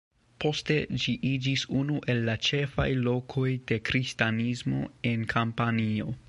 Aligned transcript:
Poste 0.43 0.77
ĝi 1.03 1.11
iĝis 1.31 1.65
unu 1.81 1.99
el 2.13 2.21
la 2.29 2.35
ĉefaj 2.47 2.87
lokoj 3.09 3.47
de 3.73 3.79
Kristanismo 3.91 4.83
en 5.13 5.29
Kampanio. 5.37 6.15